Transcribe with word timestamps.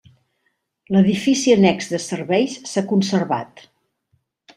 L'edifici 0.95 1.53
annex 1.55 1.91
de 1.91 1.99
serveis 2.05 2.55
s'ha 2.71 2.83
conservat. 2.93 3.63